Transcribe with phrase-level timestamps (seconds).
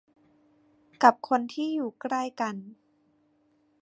[1.03, 2.55] กับคนที่อยู่ใกล้กัน